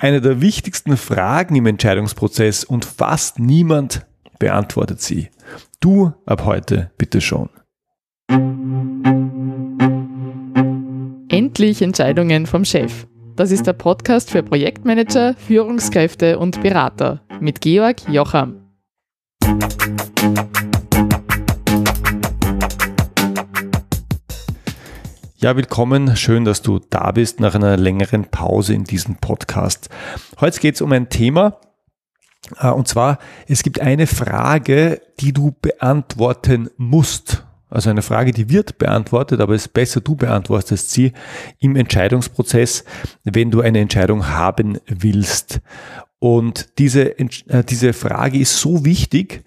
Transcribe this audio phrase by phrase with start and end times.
[0.00, 4.06] eine der wichtigsten Fragen im Entscheidungsprozess und fast niemand
[4.38, 5.28] beantwortet sie.
[5.80, 7.50] Du ab heute bitte schon.
[11.28, 13.06] Endlich Entscheidungen vom Chef.
[13.36, 18.56] Das ist der Podcast für Projektmanager, Führungskräfte und Berater mit Georg Jocham.
[25.42, 26.18] Ja, willkommen.
[26.18, 29.88] Schön, dass du da bist nach einer längeren Pause in diesem Podcast.
[30.38, 31.56] Heute geht es um ein Thema,
[32.58, 37.46] äh, und zwar, es gibt eine Frage, die du beantworten musst.
[37.70, 41.14] Also eine Frage, die wird beantwortet, aber es ist besser, du beantwortest sie
[41.58, 42.84] im Entscheidungsprozess,
[43.24, 45.62] wenn du eine Entscheidung haben willst.
[46.18, 49.42] Und diese, äh, diese Frage ist so wichtig,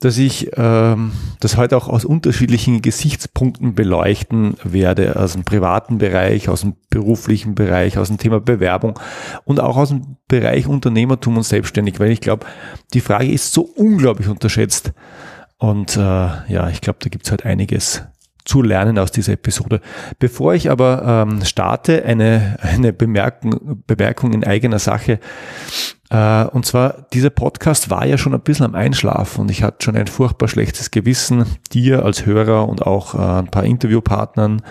[0.00, 6.48] dass ich ähm, das heute auch aus unterschiedlichen Gesichtspunkten beleuchten werde, aus dem privaten Bereich,
[6.48, 8.98] aus dem beruflichen Bereich, aus dem Thema Bewerbung
[9.44, 12.46] und auch aus dem Bereich Unternehmertum und Selbstständig, weil ich glaube,
[12.94, 14.92] die Frage ist so unglaublich unterschätzt.
[15.58, 18.02] Und äh, ja, ich glaube, da gibt's halt einiges
[18.46, 19.82] zu lernen aus dieser Episode.
[20.18, 25.20] Bevor ich aber ähm, starte, eine, eine Bemerkung, Bemerkung in eigener Sache.
[26.10, 29.84] Äh, und zwar, dieser Podcast war ja schon ein bisschen am Einschlafen und ich hatte
[29.84, 34.62] schon ein furchtbar schlechtes Gewissen, dir als Hörer und auch äh, ein paar Interviewpartnern,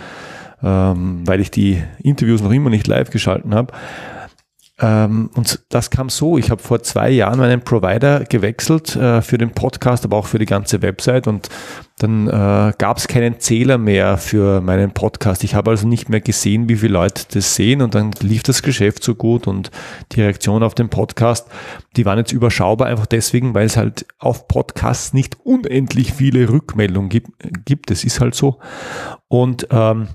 [0.62, 3.74] ähm, weil ich die Interviews noch immer nicht live geschalten habe.
[4.82, 9.38] Ähm, und das kam so, ich habe vor zwei Jahren meinen Provider gewechselt äh, für
[9.38, 11.50] den Podcast, aber auch für die ganze Website und
[11.98, 15.44] dann äh, gab es keinen Zähler mehr für meinen Podcast.
[15.44, 18.62] Ich habe also nicht mehr gesehen, wie viele Leute das sehen und dann lief das
[18.62, 19.70] Geschäft so gut und
[20.14, 21.48] die Reaktion auf den Podcast,
[21.98, 27.10] die waren jetzt überschaubar, einfach deswegen, weil es halt auf Podcasts nicht unendlich viele Rückmeldungen
[27.10, 27.32] gibt.
[27.66, 27.92] gibt.
[27.92, 28.60] Das ist halt so.
[29.28, 30.08] Und ähm,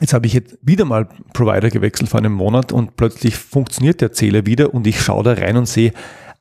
[0.00, 4.12] Jetzt habe ich jetzt wieder mal Provider gewechselt vor einem Monat und plötzlich funktioniert der
[4.12, 5.94] Zähler wieder und ich schaue da rein und sehe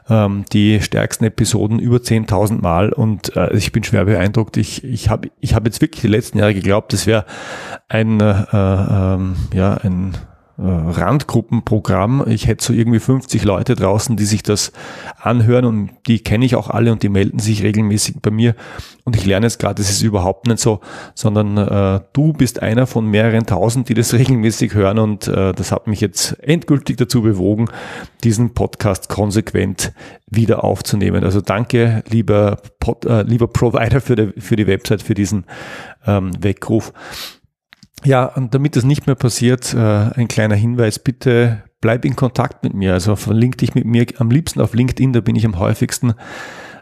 [0.09, 4.57] ähm, die stärksten Episoden über 10.000 Mal und äh, ich bin schwer beeindruckt.
[4.57, 7.25] Ich, ich habe ich hab jetzt wirklich die letzten Jahre geglaubt, das wäre
[7.89, 9.17] ein, äh, äh,
[9.53, 10.15] ja, ein
[10.57, 12.23] Randgruppenprogramm.
[12.27, 14.71] Ich hätte so irgendwie 50 Leute draußen, die sich das
[15.19, 18.55] anhören und die kenne ich auch alle und die melden sich regelmäßig bei mir.
[19.03, 20.79] Und ich lerne jetzt gerade, das ist überhaupt nicht so,
[21.13, 25.71] sondern äh, du bist einer von mehreren tausend, die das regelmäßig hören und äh, das
[25.73, 27.67] hat mich jetzt endgültig dazu bewogen,
[28.23, 29.91] diesen Podcast konsequent
[30.27, 31.23] wieder aufzunehmen.
[31.25, 35.45] Also danke, lieber, Pod, äh, lieber Provider für die, für die Website, für diesen
[36.07, 36.93] ähm, Weckruf.
[38.05, 42.63] Ja, und damit das nicht mehr passiert, äh, ein kleiner Hinweis, bitte bleib in Kontakt
[42.63, 42.93] mit mir.
[42.93, 46.13] Also verlink dich mit mir am liebsten auf LinkedIn, da bin ich am häufigsten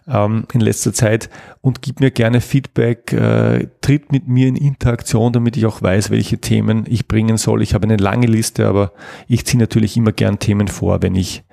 [0.05, 1.29] ähm, in letzter Zeit
[1.61, 6.09] und gib mir gerne Feedback, äh, tritt mit mir in Interaktion, damit ich auch weiß,
[6.09, 7.61] welche Themen ich bringen soll.
[7.61, 8.91] Ich habe eine lange Liste, aber
[9.27, 11.43] ich ziehe natürlich immer gern Themen vor, wenn ich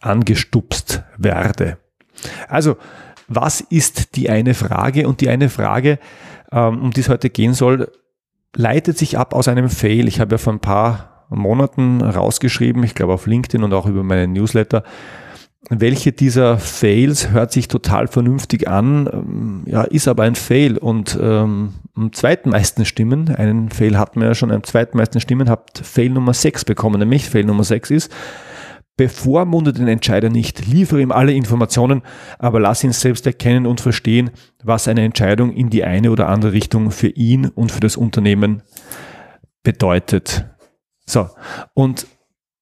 [0.00, 1.78] angestupst werde.
[2.48, 2.76] Also,
[3.28, 5.06] was ist die eine Frage?
[5.06, 6.00] Und die eine Frage,
[6.50, 7.88] ähm, um die es heute gehen soll,
[8.56, 10.08] leitet sich ab aus einem Fail.
[10.08, 14.02] Ich habe ja vor ein paar Monaten rausgeschrieben, ich glaube auf LinkedIn und auch über
[14.02, 14.82] meinen Newsletter,
[15.70, 21.18] welche dieser Fails hört sich total vernünftig an, ähm, ja, ist aber ein Fail und
[21.20, 26.10] ähm, am zweitmeisten Stimmen, einen Fail hatten wir ja schon, am zweitmeisten Stimmen habt Fail
[26.10, 28.12] Nummer 6 bekommen, nämlich Fail Nummer 6 ist,
[28.96, 32.02] bevormunde den Entscheider nicht, liefere ihm alle Informationen,
[32.38, 34.30] aber lass ihn selbst erkennen und verstehen,
[34.62, 38.62] was eine Entscheidung in die eine oder andere Richtung für ihn und für das Unternehmen
[39.62, 40.46] bedeutet.
[41.06, 41.28] So,
[41.74, 42.06] und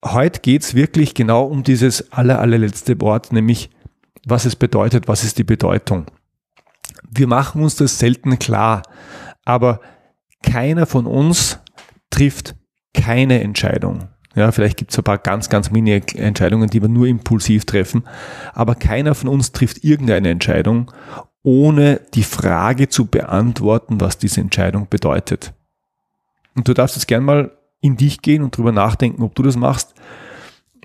[0.04, 3.70] heute geht's wirklich genau um dieses aller, allerletzte Wort, nämlich
[4.26, 6.06] was es bedeutet, was ist die Bedeutung.
[7.10, 8.82] Wir machen uns das selten klar,
[9.44, 9.80] aber
[10.42, 11.58] keiner von uns
[12.10, 12.54] trifft
[12.94, 14.08] keine Entscheidung.
[14.36, 18.04] Ja, vielleicht gibt es ein paar ganz, ganz Mini-Entscheidungen, die wir nur impulsiv treffen.
[18.52, 20.92] Aber keiner von uns trifft irgendeine Entscheidung,
[21.42, 25.52] ohne die Frage zu beantworten, was diese Entscheidung bedeutet.
[26.54, 29.56] Und du darfst jetzt gern mal in dich gehen und drüber nachdenken, ob du das
[29.56, 29.94] machst.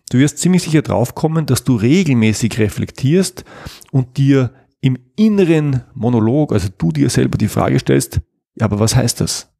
[0.09, 3.43] Du wirst ziemlich sicher draufkommen, dass du regelmäßig reflektierst
[3.91, 8.21] und dir im inneren Monolog, also du dir selber die Frage stellst,
[8.55, 9.51] ja, aber was heißt das?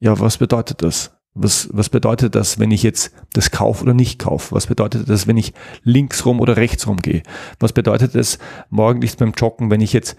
[0.00, 1.14] Ja, was bedeutet das?
[1.36, 4.54] Was, was bedeutet das, wenn ich jetzt das kaufe oder nicht kaufe?
[4.54, 5.52] Was bedeutet das, wenn ich
[5.82, 7.24] links rum oder rechts rum gehe?
[7.58, 8.38] Was bedeutet das
[8.70, 10.16] morgendlich beim Joggen, wenn ich jetzt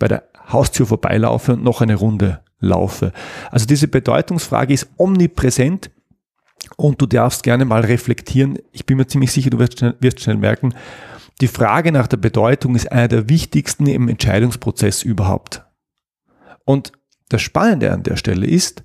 [0.00, 3.12] bei der Haustür vorbeilaufe und noch eine Runde laufe?
[3.52, 5.90] Also diese Bedeutungsfrage ist omnipräsent
[6.76, 8.58] und du darfst gerne mal reflektieren.
[8.72, 10.74] Ich bin mir ziemlich sicher, du wirst schnell, wirst schnell merken,
[11.40, 15.64] Die Frage nach der Bedeutung ist einer der wichtigsten im Entscheidungsprozess überhaupt.
[16.64, 16.90] Und
[17.28, 18.82] das Spannende an der Stelle ist,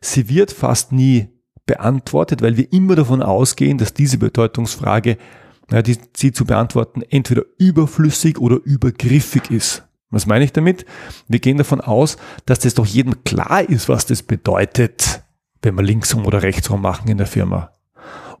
[0.00, 1.28] sie wird fast nie
[1.66, 5.18] beantwortet, weil wir immer davon ausgehen, dass diese Bedeutungsfrage,
[5.70, 9.84] ja, die, sie zu beantworten, entweder überflüssig oder übergriffig ist.
[10.10, 10.86] Was meine ich damit?
[11.28, 12.16] Wir gehen davon aus,
[12.46, 15.22] dass das doch jedem klar ist, was das bedeutet,
[15.60, 17.72] wenn wir linksrum oder rechtsrum machen in der Firma.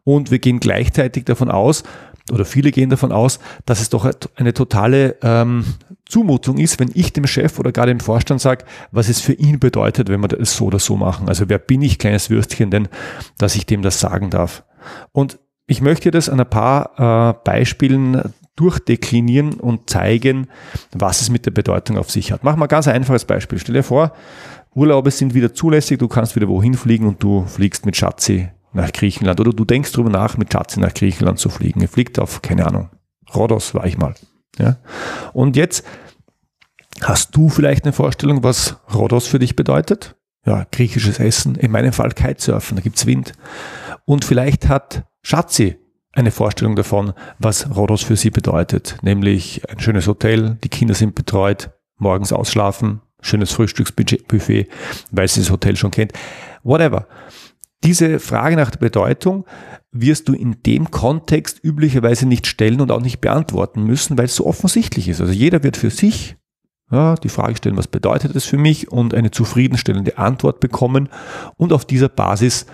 [0.04, 1.82] Und wir gehen gleichzeitig davon aus,
[2.30, 5.64] oder viele gehen davon aus, dass es doch eine totale ähm,
[6.06, 9.58] Zumutung ist, wenn ich dem Chef oder gar dem Vorstand sage, was es für ihn
[9.58, 11.28] bedeutet, wenn wir das so oder so machen.
[11.28, 12.88] Also wer bin ich, kleines Würstchen, denn,
[13.36, 14.64] dass ich dem das sagen darf.
[15.12, 20.48] Und ich möchte das an ein paar äh, Beispielen durchdeklinieren und zeigen,
[20.92, 22.42] was es mit der Bedeutung auf sich hat.
[22.42, 23.58] Machen wir ein ganz einfaches Beispiel.
[23.58, 24.12] Stell dir vor,
[24.74, 28.48] Urlaube sind wieder zulässig, du kannst wieder wohin fliegen und du fliegst mit Schatzi
[28.78, 31.80] nach Griechenland oder du denkst darüber nach, mit Schatzi nach Griechenland zu fliegen.
[31.80, 32.90] Ihr fliegt auf, keine Ahnung,
[33.34, 34.14] Rhodos war ich mal.
[34.58, 34.78] Ja?
[35.32, 35.84] Und jetzt
[37.02, 40.16] hast du vielleicht eine Vorstellung, was Rhodos für dich bedeutet?
[40.46, 43.32] Ja, griechisches Essen, in meinem Fall Kitesurfen, da gibt's Wind.
[44.04, 45.76] Und vielleicht hat Schatzi
[46.12, 51.14] eine Vorstellung davon, was Rhodos für sie bedeutet, nämlich ein schönes Hotel, die Kinder sind
[51.14, 54.68] betreut, morgens ausschlafen, schönes Frühstücksbuffet,
[55.10, 56.12] weil sie das Hotel schon kennt,
[56.62, 57.06] whatever.
[57.84, 59.44] Diese Frage nach der Bedeutung
[59.92, 64.34] wirst du in dem Kontext üblicherweise nicht stellen und auch nicht beantworten müssen, weil es
[64.34, 65.20] so offensichtlich ist.
[65.20, 66.36] Also jeder wird für sich
[66.90, 71.08] ja, die Frage stellen, was bedeutet es für mich und eine zufriedenstellende Antwort bekommen
[71.56, 72.66] und auf dieser Basis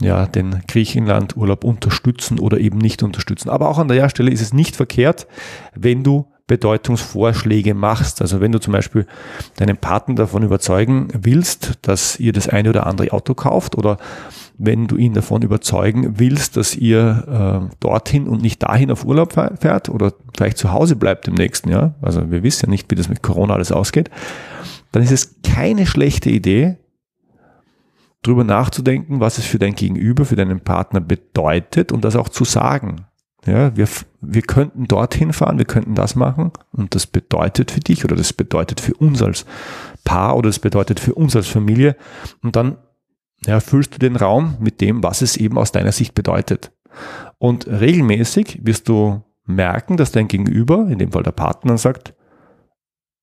[0.00, 3.48] ja, den Griechenland-Urlaub unterstützen oder eben nicht unterstützen.
[3.48, 5.26] Aber auch an der Stelle ist es nicht verkehrt,
[5.74, 8.20] wenn du Bedeutungsvorschläge machst.
[8.20, 9.06] Also wenn du zum Beispiel
[9.56, 13.96] deinen Partner davon überzeugen willst, dass ihr das eine oder andere Auto kauft oder
[14.58, 19.32] wenn du ihn davon überzeugen willst, dass ihr äh, dorthin und nicht dahin auf Urlaub
[19.32, 22.94] fährt oder vielleicht zu Hause bleibt im nächsten Jahr, also wir wissen ja nicht, wie
[22.94, 24.10] das mit Corona alles ausgeht,
[24.92, 26.76] dann ist es keine schlechte Idee,
[28.22, 32.44] drüber nachzudenken, was es für dein Gegenüber, für deinen Partner bedeutet und das auch zu
[32.44, 33.06] sagen.
[33.46, 33.88] Ja, wir,
[34.22, 38.32] wir könnten dorthin fahren, wir könnten das machen und das bedeutet für dich oder das
[38.32, 39.44] bedeutet für uns als
[40.04, 41.96] Paar oder das bedeutet für uns als Familie
[42.42, 42.78] und dann
[43.46, 46.72] ja, füllst du den Raum mit dem, was es eben aus deiner Sicht bedeutet.
[47.38, 52.14] Und regelmäßig wirst du merken, dass dein Gegenüber, in dem Fall der Partner, sagt,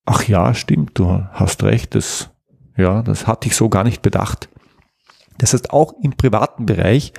[0.06, 2.30] ach ja, stimmt, du hast recht, das,
[2.78, 4.50] ja, das hatte ich so gar nicht bedacht.
[5.38, 7.14] Das heißt, auch im privaten Bereich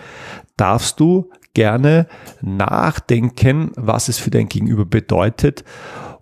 [0.56, 2.06] darfst du gerne
[2.40, 5.64] nachdenken, was es für dein Gegenüber bedeutet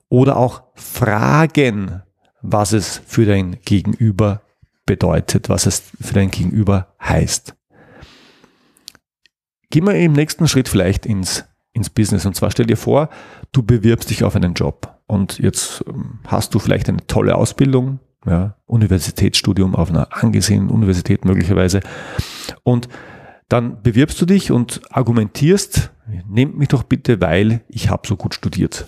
[0.09, 2.03] oder auch fragen,
[2.43, 4.43] was es für dein Gegenüber
[4.87, 7.55] bedeutet, was es für dein Gegenüber heißt.
[9.71, 12.27] Gehen wir im nächsten Schritt vielleicht ins, ins Business.
[12.27, 13.09] Und zwar stell dir vor,
[13.53, 18.01] du bewirbst dich auf einen Job und jetzt ähm, hast du vielleicht eine tolle Ausbildung,
[18.27, 21.81] ja, Universitätsstudium auf einer angesehenen Universität möglicherweise.
[22.65, 22.89] Und
[23.51, 25.91] dann bewirbst du dich und argumentierst,
[26.29, 28.87] nehmt mich doch bitte, weil ich habe so gut studiert.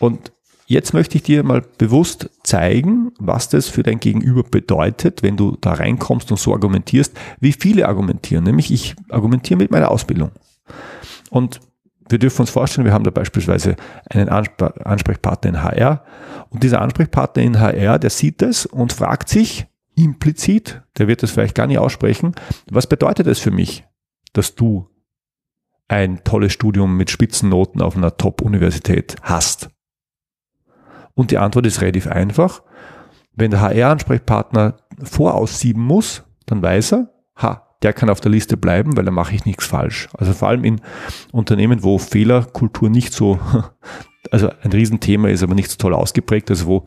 [0.00, 0.32] Und
[0.66, 5.56] jetzt möchte ich dir mal bewusst zeigen, was das für dein Gegenüber bedeutet, wenn du
[5.60, 8.42] da reinkommst und so argumentierst, wie viele argumentieren.
[8.44, 10.32] Nämlich ich argumentiere mit meiner Ausbildung.
[11.30, 11.60] Und
[12.08, 13.76] wir dürfen uns vorstellen, wir haben da beispielsweise
[14.10, 16.04] einen Ansprechpartner in HR
[16.50, 21.32] und dieser Ansprechpartner in HR, der sieht das und fragt sich implizit, der wird das
[21.32, 22.34] vielleicht gar nicht aussprechen,
[22.70, 23.84] was bedeutet es für mich,
[24.32, 24.88] dass du
[25.88, 29.70] ein tolles Studium mit Spitzennoten auf einer Top-Universität hast?
[31.14, 32.62] Und die Antwort ist relativ einfach.
[33.34, 38.96] Wenn der HR-Ansprechpartner voraussieben muss, dann weiß er, ha, der kann auf der Liste bleiben,
[38.96, 40.08] weil da mache ich nichts falsch.
[40.14, 40.80] Also vor allem in
[41.32, 43.38] Unternehmen, wo Fehlerkultur nicht so,
[44.30, 46.86] also ein Riesenthema ist, aber nicht so toll ausgeprägt, also wo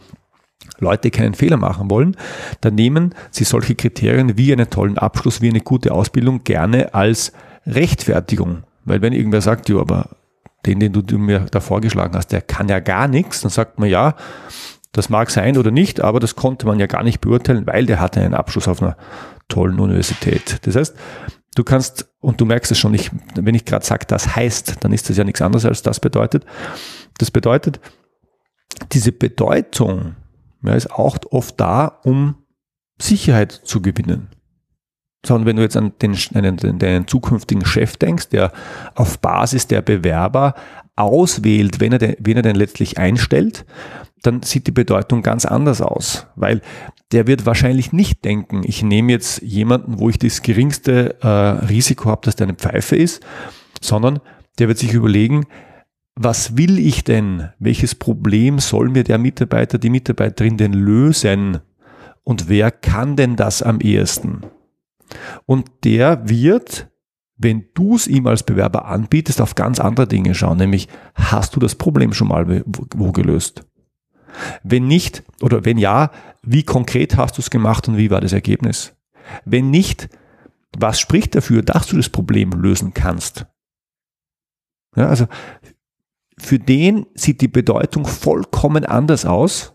[0.80, 2.16] Leute keinen Fehler machen wollen,
[2.62, 7.34] dann nehmen sie solche Kriterien wie einen tollen Abschluss, wie eine gute Ausbildung gerne als
[7.66, 8.64] Rechtfertigung.
[8.86, 10.10] Weil wenn irgendwer sagt, ja, aber
[10.66, 13.90] den, den du mir da vorgeschlagen hast, der kann ja gar nichts, dann sagt man
[13.90, 14.16] ja,
[14.92, 18.00] das mag sein oder nicht, aber das konnte man ja gar nicht beurteilen, weil der
[18.00, 18.98] hatte einen Abschluss auf einer
[19.48, 20.60] tollen Universität.
[20.64, 20.96] Das heißt,
[21.56, 24.92] du kannst, und du merkst es schon, ich, wenn ich gerade sage, das heißt, dann
[24.92, 26.46] ist das ja nichts anderes als das bedeutet.
[27.20, 27.80] Das bedeutet,
[28.92, 30.16] diese Bedeutung
[30.64, 32.36] ja, ist auch oft da, um
[33.02, 34.30] Sicherheit zu gewinnen.
[35.26, 38.52] Sondern wenn du jetzt an den, einen, deinen zukünftigen Chef denkst, der
[38.96, 40.56] auf Basis der Bewerber
[40.96, 43.66] auswählt, wenn er, den, wen er denn letztlich einstellt,
[44.22, 46.62] dann sieht die Bedeutung ganz anders aus, weil
[47.12, 52.10] der wird wahrscheinlich nicht denken, ich nehme jetzt jemanden, wo ich das geringste äh, Risiko
[52.10, 53.26] habe, dass der eine Pfeife ist,
[53.82, 54.20] sondern
[54.60, 55.46] der wird sich überlegen,
[56.22, 57.48] was will ich denn?
[57.60, 61.60] Welches Problem soll mir der Mitarbeiter, die Mitarbeiterin denn lösen?
[62.26, 64.42] Und wer kann denn das am ehesten?
[65.46, 66.90] Und der wird,
[67.38, 71.62] wenn du es ihm als Bewerber anbietest, auf ganz andere Dinge schauen, nämlich hast du
[71.62, 73.66] das Problem schon mal wo gelöst?
[74.62, 76.12] Wenn nicht oder wenn ja,
[76.44, 78.94] wie konkret hast du es gemacht und wie war das Ergebnis?
[79.46, 80.10] Wenn nicht,
[80.78, 83.46] was spricht dafür, dass du das Problem lösen kannst?
[84.98, 85.26] Ja, also
[86.40, 89.74] für den sieht die Bedeutung vollkommen anders aus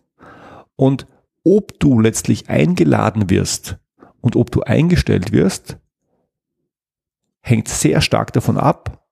[0.77, 1.07] und
[1.45, 3.79] ob du letztlich eingeladen wirst
[4.21, 5.79] und ob du eingestellt wirst,
[7.41, 9.07] hängt sehr stark davon ab,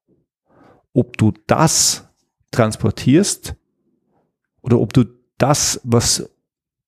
[0.95, 2.09] ob du das
[2.51, 3.55] transportierst
[4.63, 5.05] oder ob du
[5.39, 6.31] das, was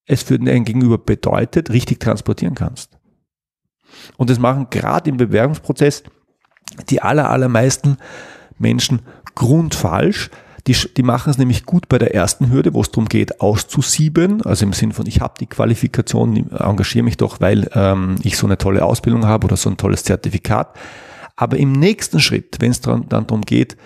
[0.06, 2.99] es für den Gegenüber bedeutet, richtig transportieren kannst.
[4.16, 6.02] Und das machen gerade im Bewerbungsprozess
[6.88, 7.99] die aller, allermeisten
[8.59, 9.02] Menschen
[9.35, 10.30] grundfalsch.
[10.66, 14.40] Die, die machen es nämlich gut bei der ersten Hürde, wo es darum geht, auszusieben,
[14.42, 18.47] also im Sinn von, ich habe die Qualifikation, engagiere mich doch, weil ähm, ich so
[18.47, 20.75] eine tolle Ausbildung habe oder so ein tolles Zertifikat.
[21.37, 23.76] Aber im nächsten Schritt, wenn es dann, darum geht,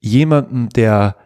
[0.00, 1.16] jemanden, der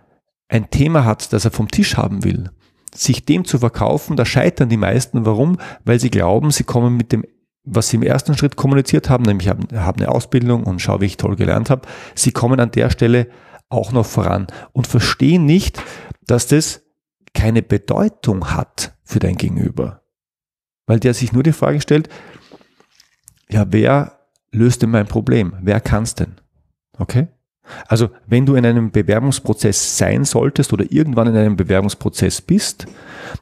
[0.48, 2.50] ein Thema hat, das er vom Tisch haben will,
[2.94, 5.26] sich dem zu verkaufen, da scheitern die meisten.
[5.26, 5.58] Warum?
[5.84, 7.24] Weil sie glauben, sie kommen mit dem,
[7.64, 11.06] was sie im ersten Schritt kommuniziert haben, nämlich haben, haben eine Ausbildung und schau, wie
[11.06, 11.82] ich toll gelernt habe,
[12.14, 13.28] sie kommen an der Stelle
[13.68, 15.82] auch noch voran und verstehen nicht,
[16.26, 16.82] dass das
[17.34, 20.02] keine Bedeutung hat für dein Gegenüber.
[20.86, 22.08] Weil der sich nur die Frage stellt,
[23.50, 24.18] ja, wer
[24.50, 25.54] löst denn mein Problem?
[25.60, 26.40] Wer kann's denn?
[26.98, 27.28] Okay?
[27.86, 32.86] Also wenn du in einem Bewerbungsprozess sein solltest oder irgendwann in einem Bewerbungsprozess bist,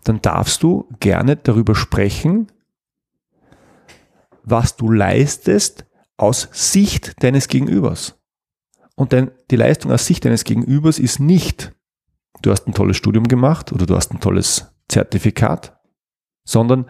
[0.05, 2.49] dann darfst du gerne darüber sprechen,
[4.43, 8.19] was du leistest aus Sicht deines Gegenübers.
[8.97, 11.73] Und denn die Leistung aus Sicht deines Gegenübers ist nicht,
[12.43, 15.79] du hast ein tolles Studium gemacht oder du hast ein tolles Zertifikat,
[16.45, 16.87] sondern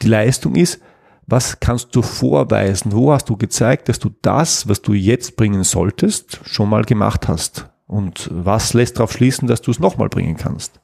[0.00, 0.80] die Leistung ist,
[1.26, 2.92] was kannst du vorweisen?
[2.92, 7.28] Wo hast du gezeigt, dass du das, was du jetzt bringen solltest, schon mal gemacht
[7.28, 7.70] hast?
[7.86, 10.80] Und was lässt darauf schließen, dass du es nochmal bringen kannst?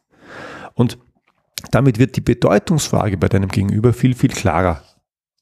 [0.74, 0.98] Und
[1.70, 4.82] damit wird die Bedeutungsfrage bei deinem Gegenüber viel, viel klarer.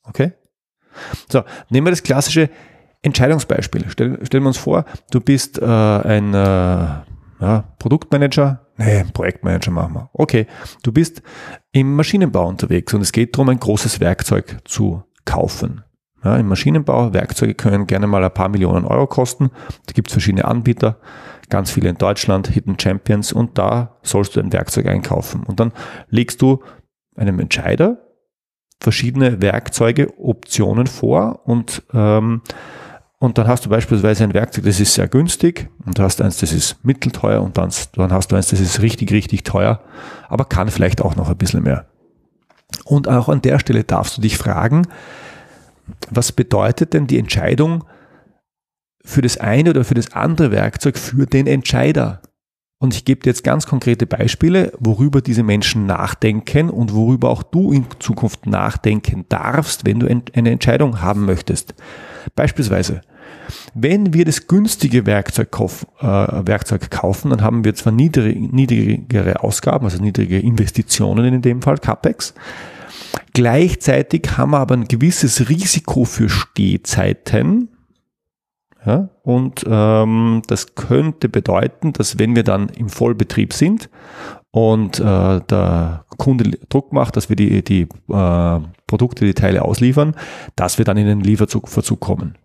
[0.02, 0.32] Okay?
[1.30, 2.50] So, nehmen wir das klassische
[3.02, 3.86] Entscheidungsbeispiel.
[3.88, 6.38] Stell, stellen wir uns vor, du bist äh, ein äh,
[7.40, 10.10] ja, Produktmanager, nee, Projektmanager machen wir.
[10.12, 10.46] Okay,
[10.82, 11.22] du bist
[11.72, 15.84] im Maschinenbau unterwegs und es geht darum, ein großes Werkzeug zu kaufen.
[16.24, 19.50] Ja, Im Maschinenbau, Werkzeuge können gerne mal ein paar Millionen Euro kosten.
[19.86, 20.98] Da gibt es verschiedene Anbieter,
[21.48, 25.44] ganz viele in Deutschland, Hidden Champions und da sollst du ein Werkzeug einkaufen.
[25.44, 25.72] Und dann
[26.08, 26.64] legst du
[27.14, 27.98] einem Entscheider
[28.80, 32.42] verschiedene Werkzeuge, Optionen vor und ähm,
[33.20, 36.38] und dann hast du beispielsweise ein Werkzeug, das ist sehr günstig und du hast eins,
[36.38, 39.80] das ist mittelteuer und dann, dann hast du eins, das ist richtig, richtig teuer,
[40.28, 41.86] aber kann vielleicht auch noch ein bisschen mehr.
[42.84, 44.86] Und auch an der Stelle darfst du dich fragen,
[46.10, 47.84] was bedeutet denn die Entscheidung
[49.04, 52.20] für das eine oder für das andere Werkzeug für den Entscheider?
[52.80, 57.42] Und ich gebe dir jetzt ganz konkrete Beispiele, worüber diese Menschen nachdenken und worüber auch
[57.42, 61.74] du in Zukunft nachdenken darfst, wenn du eine Entscheidung haben möchtest.
[62.36, 63.00] Beispielsweise,
[63.74, 69.42] wenn wir das günstige Werkzeug, kauf, äh, Werkzeug kaufen, dann haben wir zwar niedrig, niedrigere
[69.42, 72.34] Ausgaben, also niedrige Investitionen in dem Fall, CAPEX.
[73.32, 77.68] Gleichzeitig haben wir aber ein gewisses Risiko für Stehzeiten.
[78.84, 83.90] Ja, und ähm, das könnte bedeuten, dass wenn wir dann im Vollbetrieb sind
[84.50, 90.14] und äh, der Kunde Druck macht, dass wir die, die äh, Produkte, die Teile ausliefern,
[90.56, 92.36] dass wir dann in den Lieferverzug kommen.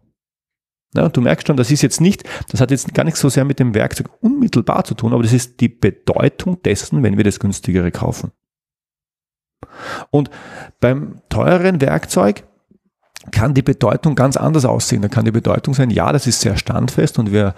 [0.93, 3.45] Ja, du merkst schon, das ist jetzt nicht, das hat jetzt gar nicht so sehr
[3.45, 7.39] mit dem Werkzeug unmittelbar zu tun, aber das ist die Bedeutung dessen, wenn wir das
[7.39, 8.31] günstigere kaufen.
[10.11, 10.29] Und
[10.79, 12.43] beim teureren Werkzeug
[13.31, 15.01] kann die Bedeutung ganz anders aussehen.
[15.01, 17.55] Da kann die Bedeutung sein, ja, das ist sehr standfest und wir,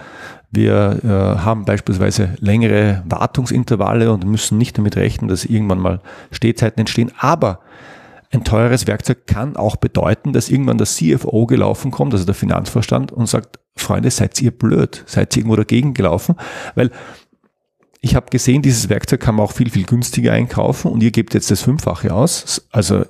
[0.52, 1.08] wir äh,
[1.40, 6.02] haben beispielsweise längere Wartungsintervalle und müssen nicht damit rechnen, dass irgendwann mal
[6.32, 7.12] Stehzeiten entstehen.
[7.18, 7.60] Aber
[8.32, 13.12] ein teures Werkzeug kann auch bedeuten, dass irgendwann der CFO gelaufen kommt, also der Finanzvorstand,
[13.12, 15.04] und sagt, Freunde, seid ihr blöd?
[15.06, 16.36] Seid ihr irgendwo dagegen gelaufen?
[16.76, 16.92] Weil
[18.02, 21.34] ich habe gesehen, dieses Werkzeug kann man auch viel, viel günstiger einkaufen und ihr gebt
[21.34, 22.68] jetzt das Fünffache aus.
[22.72, 23.06] Also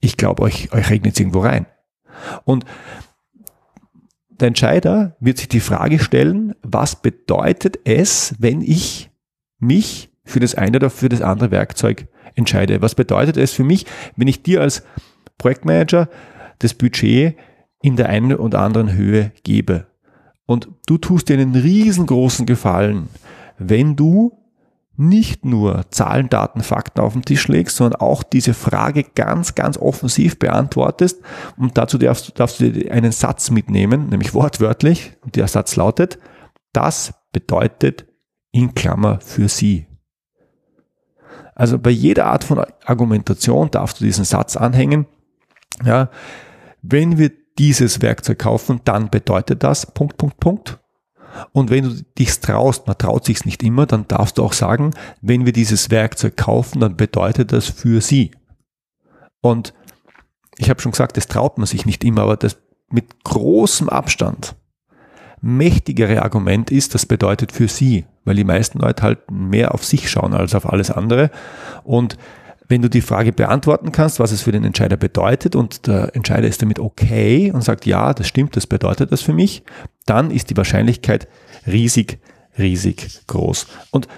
[0.00, 1.66] ich glaube, euch, euch regnet es irgendwo rein.
[2.44, 2.64] Und
[4.30, 9.10] der Entscheider wird sich die Frage stellen, was bedeutet es, wenn ich
[9.58, 12.82] mich für das eine oder für das andere Werkzeug entscheide?
[12.82, 14.82] Was bedeutet es für mich, wenn ich dir als
[15.38, 16.08] Projektmanager
[16.58, 17.36] das Budget
[17.82, 19.86] in der einen oder anderen Höhe gebe?
[20.46, 23.08] Und du tust dir einen riesengroßen Gefallen,
[23.58, 24.32] wenn du
[24.96, 29.76] nicht nur Zahlen, Daten, Fakten auf den Tisch legst, sondern auch diese Frage ganz, ganz
[29.76, 31.20] offensiv beantwortest.
[31.56, 35.12] Und dazu darfst, darfst du dir einen Satz mitnehmen, nämlich wortwörtlich.
[35.22, 36.18] Und der Satz lautet,
[36.72, 38.06] das bedeutet
[38.52, 39.86] in Klammer für sie.
[41.54, 45.06] Also bei jeder Art von Argumentation darfst du diesen Satz anhängen.
[45.84, 46.10] Ja,
[46.82, 50.80] wenn wir dieses Werkzeug kaufen, dann bedeutet das Punkt, Punkt, Punkt.
[51.52, 54.92] Und wenn du dich traust, man traut sich's nicht immer, dann darfst du auch sagen,
[55.20, 58.32] wenn wir dieses Werkzeug kaufen, dann bedeutet das für sie.
[59.40, 59.74] Und
[60.58, 62.56] ich habe schon gesagt, das traut man sich nicht immer, aber das
[62.90, 64.54] mit großem Abstand
[65.44, 70.10] mächtigere Argument ist, das bedeutet für sie, weil die meisten Leute halt mehr auf sich
[70.10, 71.30] schauen als auf alles andere.
[71.84, 72.16] Und
[72.66, 76.48] wenn du die Frage beantworten kannst, was es für den Entscheider bedeutet und der Entscheider
[76.48, 79.62] ist damit okay und sagt, ja, das stimmt, das bedeutet das für mich,
[80.06, 81.28] dann ist die Wahrscheinlichkeit
[81.66, 82.18] riesig,
[82.58, 83.66] riesig groß.
[83.90, 84.08] Und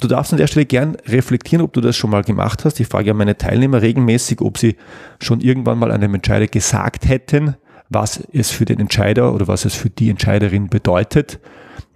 [0.00, 2.78] du darfst an der Stelle gern reflektieren, ob du das schon mal gemacht hast.
[2.78, 4.76] Ich frage ja meine Teilnehmer regelmäßig, ob sie
[5.20, 7.56] schon irgendwann mal einem Entscheider gesagt hätten,
[7.88, 11.40] was es für den Entscheider oder was es für die Entscheiderin bedeutet,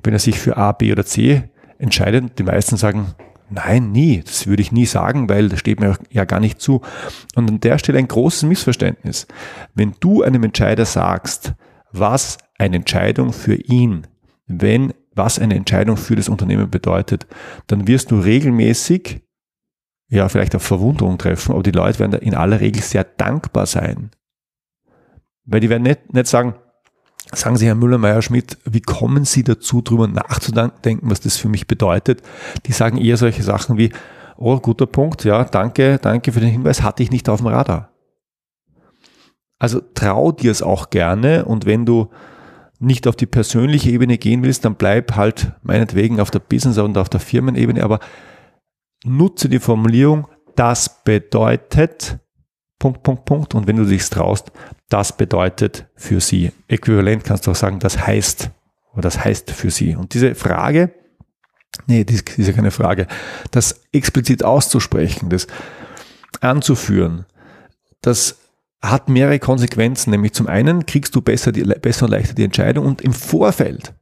[0.03, 1.45] wenn er sich für A, B oder C
[1.79, 2.39] entscheidet.
[2.39, 3.15] Die meisten sagen,
[3.51, 6.81] nein, nie, das würde ich nie sagen, weil das steht mir ja gar nicht zu.
[7.35, 9.27] Und an der Stelle ein großes Missverständnis.
[9.75, 11.55] Wenn du einem Entscheider sagst,
[11.93, 14.07] was eine Entscheidung für ihn,
[14.47, 17.27] wenn was eine Entscheidung für das Unternehmen bedeutet,
[17.67, 19.21] dann wirst du regelmäßig
[20.13, 23.65] ja, vielleicht auf Verwunderung treffen, aber die Leute werden da in aller Regel sehr dankbar
[23.65, 24.11] sein,
[25.45, 26.55] weil die werden nicht, nicht sagen,
[27.33, 32.23] sagen Sie, Herr Müller-Meyer-Schmidt, wie kommen Sie dazu, darüber nachzudenken, was das für mich bedeutet?
[32.67, 33.93] Die sagen eher solche Sachen wie,
[34.37, 37.91] oh, guter Punkt, ja, danke, danke für den Hinweis, hatte ich nicht auf dem Radar.
[39.59, 42.11] Also trau dir es auch gerne und wenn du
[42.81, 46.99] nicht auf die persönliche Ebene gehen willst, dann bleib halt meinetwegen auf der Business- und
[46.99, 48.01] auf der Firmenebene, aber
[49.05, 52.19] nutze die Formulierung, das bedeutet,
[52.83, 53.55] Punkt, Punkt, Punkt.
[53.55, 54.51] Und wenn du dich traust,
[54.89, 56.51] das bedeutet für sie.
[56.67, 58.51] Äquivalent kannst du auch sagen, das heißt,
[58.93, 59.95] oder das heißt für sie.
[59.95, 60.93] Und diese Frage,
[61.87, 63.07] nee, das ist ja keine Frage,
[63.53, 65.47] das explizit auszusprechen, das
[66.41, 67.25] anzuführen,
[68.01, 68.39] das
[68.83, 70.11] hat mehrere Konsequenzen.
[70.11, 73.95] Nämlich zum einen kriegst du besser, die, besser und leichter die Entscheidung und im Vorfeld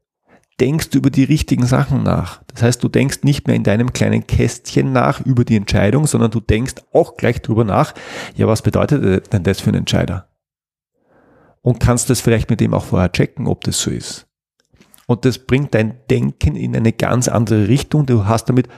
[0.60, 2.42] denkst du über die richtigen Sachen nach.
[2.52, 6.30] Das heißt, du denkst nicht mehr in deinem kleinen Kästchen nach über die Entscheidung, sondern
[6.30, 7.94] du denkst auch gleich drüber nach,
[8.36, 10.28] ja, was bedeutet denn das für einen Entscheider?
[11.62, 14.26] Und kannst das vielleicht mit dem auch vorher checken, ob das so ist.
[15.06, 18.06] Und das bringt dein Denken in eine ganz andere Richtung.
[18.06, 18.68] Du hast damit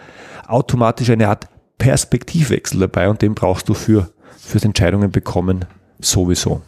[0.46, 5.64] automatisch eine Art Perspektivwechsel dabei und den brauchst du für, fürs Entscheidungen bekommen
[6.00, 6.62] sowieso.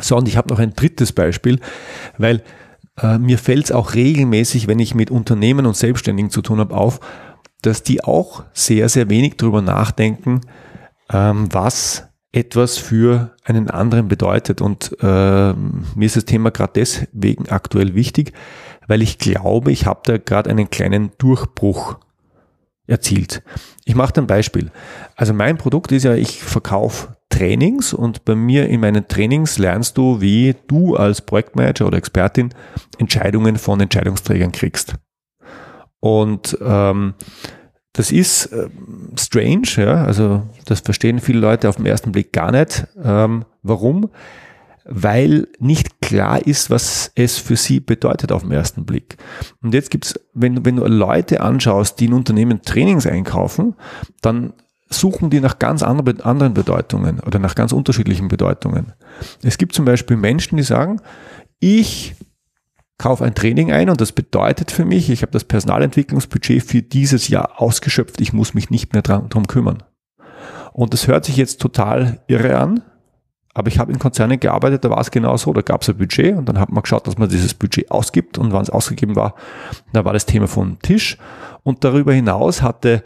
[0.00, 1.60] So, und ich habe noch ein drittes Beispiel,
[2.16, 2.42] weil
[3.00, 6.74] äh, mir fällt es auch regelmäßig, wenn ich mit Unternehmen und Selbstständigen zu tun habe,
[6.76, 7.00] auf,
[7.62, 10.42] dass die auch sehr, sehr wenig darüber nachdenken,
[11.10, 14.60] ähm, was etwas für einen anderen bedeutet.
[14.60, 18.32] Und äh, mir ist das Thema gerade deswegen aktuell wichtig,
[18.86, 21.98] weil ich glaube, ich habe da gerade einen kleinen Durchbruch
[22.86, 23.42] erzielt.
[23.84, 24.70] Ich mache ein Beispiel.
[25.14, 29.96] Also mein Produkt ist ja, ich verkaufe Trainings und bei mir in meinen Trainings lernst
[29.96, 32.50] du, wie du als Projektmanager oder Expertin
[32.98, 34.94] Entscheidungen von Entscheidungsträgern kriegst.
[36.00, 37.14] Und ähm,
[37.92, 38.68] das ist äh,
[39.16, 42.88] strange, ja, also das verstehen viele Leute auf den ersten Blick gar nicht.
[43.00, 44.10] Ähm, warum?
[44.84, 49.16] Weil nicht klar ist, was es für sie bedeutet auf den ersten Blick.
[49.62, 53.76] Und jetzt gibt's, wenn, wenn du Leute anschaust, die in Unternehmen Trainings einkaufen,
[54.22, 54.54] dann
[54.90, 58.92] suchen die nach ganz anderen Bedeutungen oder nach ganz unterschiedlichen Bedeutungen.
[59.42, 61.00] Es gibt zum Beispiel Menschen, die sagen,
[61.60, 62.14] ich
[62.96, 67.28] kaufe ein Training ein und das bedeutet für mich, ich habe das Personalentwicklungsbudget für dieses
[67.28, 69.82] Jahr ausgeschöpft, ich muss mich nicht mehr darum kümmern.
[70.72, 72.82] Und das hört sich jetzt total irre an,
[73.54, 75.96] aber ich habe in Konzernen gearbeitet, da war es genau so, da gab es ein
[75.96, 79.16] Budget und dann hat man geschaut, dass man dieses Budget ausgibt und wann es ausgegeben
[79.16, 79.34] war,
[79.92, 81.18] da war das Thema vom Tisch
[81.62, 83.04] und darüber hinaus hatte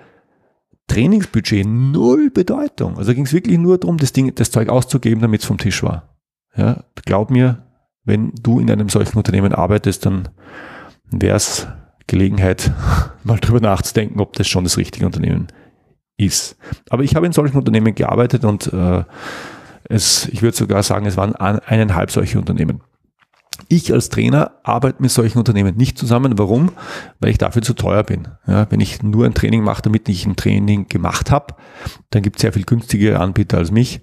[0.89, 2.99] Trainingsbudget null Bedeutung.
[2.99, 5.83] Also ging es wirklich nur darum, das Ding, das Zeug auszugeben, damit es vom Tisch
[5.83, 6.17] war.
[6.57, 7.67] Ja, glaub mir,
[8.05, 10.29] wenn du in einem solchen Unternehmen arbeitest, dann
[11.11, 11.67] wäre es
[12.07, 12.73] Gelegenheit,
[13.25, 15.49] mal drüber nachzudenken, ob das schon das richtige Unternehmen
[16.17, 16.57] ist.
[16.91, 19.05] Aber ich habe in solchen Unternehmen gearbeitet und äh,
[19.85, 22.83] es, ich würde sogar sagen, es waren eineinhalb solche Unternehmen.
[23.69, 26.39] Ich als Trainer arbeite mit solchen Unternehmen nicht zusammen.
[26.39, 26.73] Warum?
[27.21, 28.29] Weil ich dafür zu teuer bin.
[28.47, 31.55] Ja, wenn ich nur ein Training mache, damit ich ein Training gemacht habe,
[32.11, 34.01] dann gibt es sehr viel günstigere Anbieter als mich.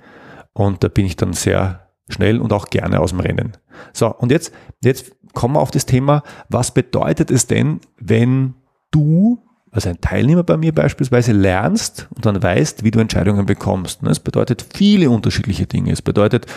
[0.54, 3.54] Und da bin ich dann sehr schnell und auch gerne aus dem Rennen.
[3.94, 8.56] So, und jetzt, jetzt kommen wir auf das Thema, was bedeutet es denn, wenn
[8.92, 9.40] du
[9.72, 14.02] als ein Teilnehmer bei mir beispielsweise lernst und dann weißt, wie du Entscheidungen bekommst.
[14.04, 15.92] Es bedeutet viele unterschiedliche Dinge.
[15.92, 16.48] Es bedeutet,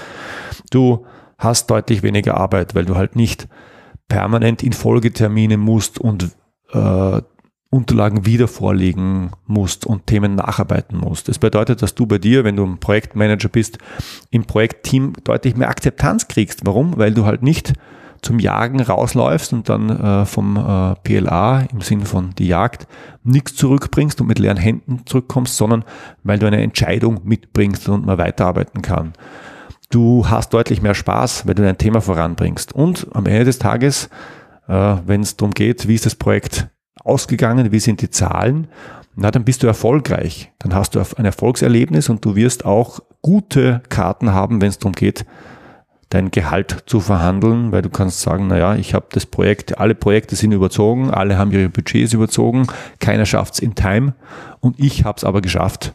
[0.70, 1.05] du
[1.42, 3.48] hast deutlich weniger Arbeit, weil du halt nicht
[4.09, 6.31] permanent in Folgetermine musst und
[6.72, 7.20] äh,
[7.70, 11.28] Unterlagen wieder vorlegen musst und Themen nacharbeiten musst.
[11.28, 13.78] Das bedeutet, dass du bei dir, wenn du ein Projektmanager bist,
[14.31, 16.66] im Projektteam deutlich mehr Akzeptanz kriegst.
[16.66, 16.98] Warum?
[16.98, 17.72] Weil du halt nicht
[18.20, 22.87] zum Jagen rausläufst und dann äh, vom äh, PLA im Sinne von die Jagd
[23.24, 25.85] nichts zurückbringst und mit leeren Händen zurückkommst, sondern
[26.22, 29.14] weil du eine Entscheidung mitbringst und man weiterarbeiten kann.
[29.92, 32.72] Du hast deutlich mehr Spaß, wenn du dein Thema voranbringst.
[32.72, 34.09] Und am Ende des Tages,
[34.66, 36.68] äh, wenn es darum geht, wie ist das Projekt
[37.05, 38.68] ausgegangen, wie sind die Zahlen,
[39.16, 40.50] na, dann bist du erfolgreich.
[40.61, 44.94] Dann hast du ein Erfolgserlebnis und du wirst auch gute Karten haben, wenn es darum
[44.94, 45.26] geht,
[46.09, 50.37] dein Gehalt zu verhandeln, weil du kannst sagen, naja, ich habe das Projekt, alle Projekte
[50.37, 52.66] sind überzogen, alle haben ihre Budgets überzogen,
[52.98, 54.14] keiner schafft es in Time
[54.61, 55.94] und ich habe es aber geschafft.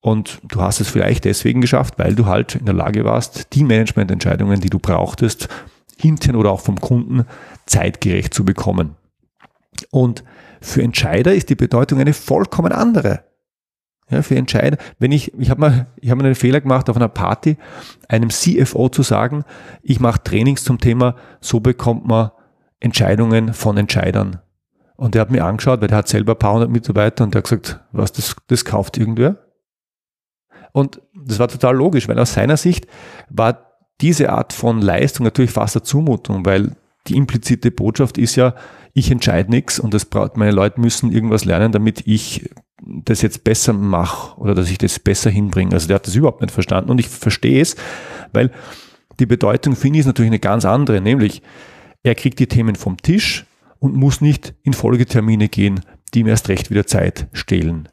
[0.00, 3.64] Und du hast es vielleicht deswegen geschafft, weil du halt in der Lage warst, die
[3.64, 5.48] Managemententscheidungen, die du brauchtest,
[5.96, 7.24] intern oder auch vom Kunden
[7.66, 8.96] zeitgerecht zu bekommen.
[9.90, 10.24] Und
[10.60, 13.24] für Entscheider ist die Bedeutung eine vollkommen andere.
[14.10, 14.78] Ja, für Entscheider.
[14.98, 17.58] Wenn ich, ich habe mal, ich habe einen Fehler gemacht auf einer Party,
[18.08, 19.44] einem CFO zu sagen,
[19.82, 22.30] ich mache Trainings zum Thema, so bekommt man
[22.80, 24.38] Entscheidungen von Entscheidern.
[24.96, 27.40] Und der hat mir angeschaut, weil der hat selber ein paar hundert Mitarbeiter und der
[27.40, 29.36] hat gesagt, was, das, das kauft irgendwer?
[30.72, 32.86] Und das war total logisch, weil aus seiner Sicht
[33.28, 33.68] war
[34.00, 36.76] diese Art von Leistung natürlich fast eine Zumutung, weil
[37.06, 38.54] die implizite Botschaft ist ja,
[38.92, 42.50] ich entscheide nichts und das braucht, meine Leute müssen irgendwas lernen, damit ich
[42.82, 45.72] das jetzt besser mache oder dass ich das besser hinbringe.
[45.72, 47.76] Also der hat das überhaupt nicht verstanden und ich verstehe es,
[48.32, 48.50] weil
[49.18, 51.42] die Bedeutung finde ich ist natürlich eine ganz andere, nämlich
[52.02, 53.46] er kriegt die Themen vom Tisch
[53.78, 55.80] und muss nicht in Folgetermine gehen,
[56.14, 57.88] die ihm erst recht wieder Zeit stehlen.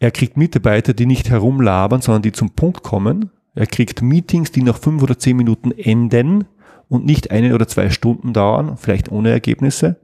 [0.00, 3.30] Er kriegt Mitarbeiter, die nicht herumlabern, sondern die zum Punkt kommen.
[3.54, 6.46] Er kriegt Meetings, die nach fünf oder zehn Minuten enden
[6.88, 10.00] und nicht eine oder zwei Stunden dauern, vielleicht ohne Ergebnisse.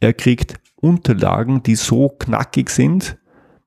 [0.00, 3.16] Er kriegt Unterlagen, die so knackig sind,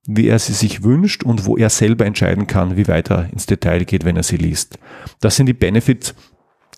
[0.06, 3.46] wie er sie sich wünscht und wo er selber entscheiden kann, wie weit er ins
[3.46, 4.78] Detail geht, wenn er sie liest.
[5.22, 6.14] Das sind die Benefits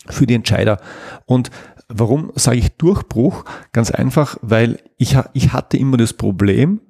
[0.07, 0.79] für die Entscheider.
[1.25, 1.49] Und
[1.89, 3.43] warum sage ich Durchbruch?
[3.73, 6.81] Ganz einfach, weil ich, ich hatte immer das Problem,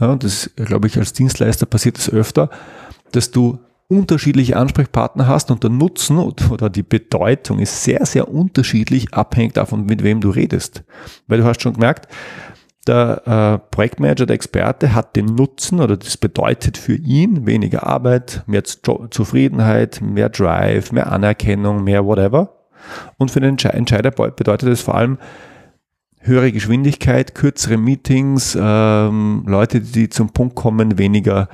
[0.00, 2.50] ja, das glaube ich als Dienstleister passiert es öfter,
[3.12, 9.12] dass du unterschiedliche Ansprechpartner hast und der Nutzen oder die Bedeutung ist sehr, sehr unterschiedlich,
[9.12, 10.84] abhängig davon, mit wem du redest.
[11.26, 12.08] Weil du hast schon gemerkt,
[12.86, 18.42] der äh, Projektmanager, der Experte hat den Nutzen oder das bedeutet für ihn weniger Arbeit,
[18.46, 22.66] mehr Zufriedenheit, mehr Drive, mehr Anerkennung, mehr whatever.
[23.16, 25.18] Und für den Entscheider bedeutet es vor allem
[26.24, 31.48] höhere Geschwindigkeit, kürzere Meetings, ähm, Leute, die zum Punkt kommen, weniger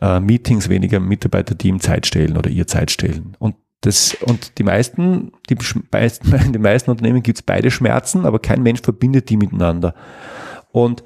[0.00, 3.36] äh, Meetings, weniger Mitarbeiter, die ihm Zeit stellen oder ihr Zeit stellen.
[3.38, 5.56] Und das, und die meisten, die
[5.92, 9.94] meisten, in den meisten Unternehmen gibt es beide Schmerzen, aber kein Mensch verbindet die miteinander.
[10.72, 11.04] Und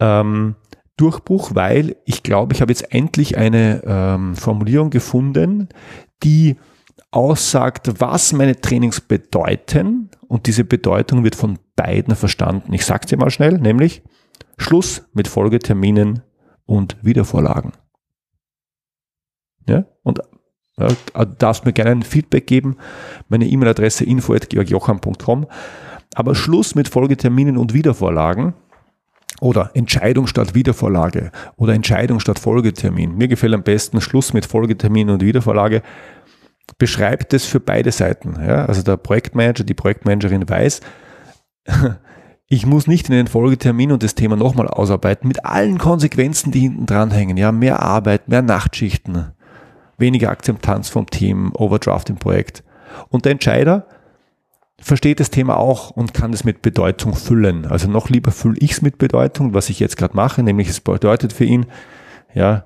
[0.00, 0.56] ähm,
[0.96, 5.68] Durchbruch, weil ich glaube, ich habe jetzt endlich eine ähm, Formulierung gefunden,
[6.22, 6.56] die
[7.10, 10.10] aussagt, was meine Trainings bedeuten.
[10.28, 12.72] Und diese Bedeutung wird von beiden verstanden.
[12.72, 14.02] Ich sage es dir mal schnell, nämlich
[14.58, 16.22] Schluss mit Folgeterminen
[16.66, 17.72] und Wiedervorlagen.
[19.68, 19.84] Ja?
[20.02, 20.20] Und
[20.78, 22.76] ja, du darfst mir gerne ein Feedback geben.
[23.28, 25.46] Meine E-Mail-Adresse info.georgjocham.com.
[26.14, 28.54] Aber Schluss mit Folgeterminen und Wiedervorlagen
[29.40, 33.16] oder Entscheidung statt Wiedervorlage oder Entscheidung statt Folgetermin.
[33.16, 35.82] Mir gefällt am besten Schluss mit Folgetermin und Wiedervorlage.
[36.78, 38.36] Beschreibt es für beide Seiten.
[38.44, 38.66] Ja?
[38.66, 40.80] Also der Projektmanager, die Projektmanagerin weiß,
[42.48, 46.60] ich muss nicht in den Folgetermin und das Thema nochmal ausarbeiten mit allen Konsequenzen, die
[46.60, 47.36] hinten dranhängen.
[47.36, 49.32] Ja, mehr Arbeit, mehr Nachtschichten,
[49.98, 52.64] weniger Akzeptanz vom Team, Overdraft im Projekt.
[53.08, 53.86] Und der Entscheider
[54.80, 57.66] versteht das Thema auch und kann es mit Bedeutung füllen.
[57.66, 60.80] Also noch lieber fülle ich es mit Bedeutung, was ich jetzt gerade mache, nämlich es
[60.80, 61.66] bedeutet für ihn,
[62.34, 62.64] ja,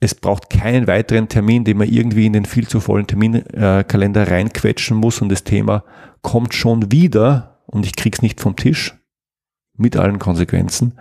[0.00, 4.96] es braucht keinen weiteren Termin, den man irgendwie in den viel zu vollen Terminkalender reinquetschen
[4.96, 5.84] muss und das Thema
[6.22, 8.96] kommt schon wieder und ich krieg's nicht vom Tisch
[9.76, 10.98] mit allen Konsequenzen.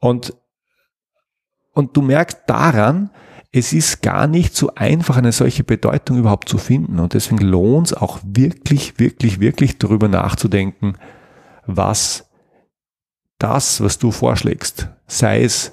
[0.00, 0.34] Und,
[1.72, 3.10] und du merkst daran,
[3.52, 7.00] es ist gar nicht so einfach, eine solche Bedeutung überhaupt zu finden.
[7.00, 10.98] Und deswegen lohnt es auch wirklich, wirklich, wirklich darüber nachzudenken,
[11.66, 12.28] was
[13.38, 15.72] das, was du vorschlägst, sei es,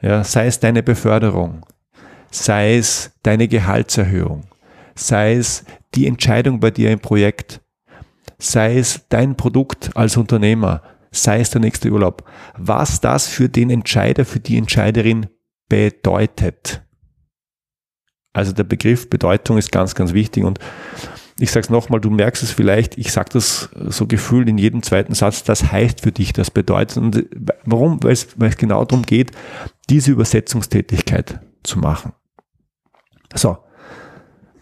[0.00, 1.66] ja, sei es deine Beförderung,
[2.30, 4.44] sei es deine Gehaltserhöhung,
[4.94, 7.60] sei es die Entscheidung bei dir im Projekt,
[8.38, 12.24] sei es dein Produkt als Unternehmer, sei es der nächste Urlaub,
[12.56, 15.26] was das für den Entscheider, für die Entscheiderin
[15.68, 16.82] bedeutet.
[18.32, 20.58] Also der Begriff Bedeutung ist ganz, ganz wichtig und
[21.38, 24.82] ich sage es nochmal, du merkst es vielleicht, ich sage das so gefühlt in jedem
[24.82, 26.96] zweiten Satz, das heißt für dich, das bedeutet.
[26.96, 27.24] Und
[27.64, 28.02] warum?
[28.02, 29.30] Weil es, weil es genau darum geht,
[29.88, 32.12] diese Übersetzungstätigkeit zu machen.
[33.34, 33.58] So,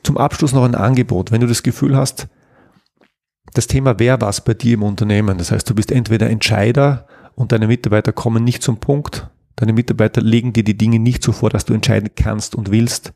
[0.02, 1.32] zum Abschluss noch ein Angebot.
[1.32, 2.28] Wenn du das Gefühl hast,
[3.54, 7.52] das Thema wäre was bei dir im Unternehmen, das heißt, du bist entweder Entscheider und
[7.52, 11.50] deine Mitarbeiter kommen nicht zum Punkt, deine Mitarbeiter legen dir die Dinge nicht so vor,
[11.50, 13.14] dass du entscheiden kannst und willst,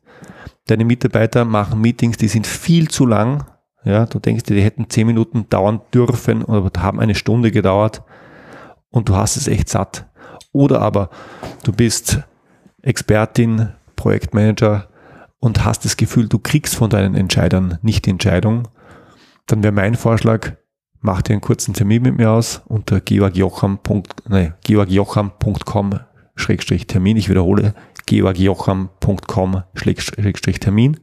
[0.67, 3.47] deine Mitarbeiter machen Meetings, die sind viel zu lang.
[3.85, 8.03] Ja, du denkst dir, die hätten zehn Minuten dauern dürfen oder haben eine Stunde gedauert
[8.91, 10.07] und du hast es echt satt.
[10.53, 11.11] Oder aber
[11.63, 12.21] du bist
[12.83, 14.89] Expertin, Projektmanager
[15.39, 18.69] und hast das Gefühl, du kriegst von deinen Entscheidern nicht die Entscheidung,
[19.47, 20.53] dann wäre mein Vorschlag,
[21.01, 26.01] mach dir einen kurzen Termin mit mir aus unter georgjocham.com
[26.87, 27.17] Termin.
[27.17, 27.75] Ich wiederhole,
[28.07, 31.01] georgjocham.com-termin.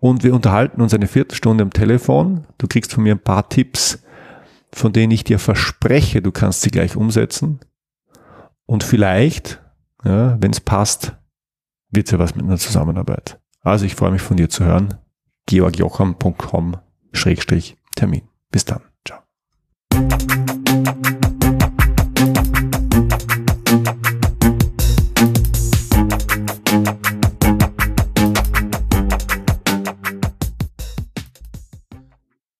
[0.00, 2.48] Und wir unterhalten uns eine Viertelstunde am Telefon.
[2.58, 4.02] Du kriegst von mir ein paar Tipps,
[4.72, 7.60] von denen ich dir verspreche, du kannst sie gleich umsetzen.
[8.66, 9.62] Und vielleicht,
[10.04, 11.16] ja, wenn es passt,
[11.90, 13.40] wird es ja was mit einer Zusammenarbeit.
[13.62, 14.94] Also ich freue mich von dir zu hören.
[15.46, 18.22] georgjocham.com-termin.
[18.50, 18.80] Bis dann.